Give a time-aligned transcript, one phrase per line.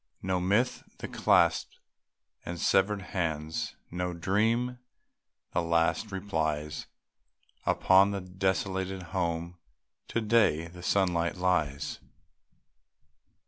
[0.23, 1.77] No myth, the clasped
[2.43, 4.79] and severed hands, No dream,
[5.53, 6.87] the last replies.
[7.67, 9.59] Upon the desolated home
[10.07, 11.99] To day, the sunlight lies.